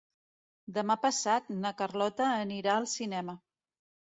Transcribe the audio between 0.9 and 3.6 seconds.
passat na Carlota anirà al cinema.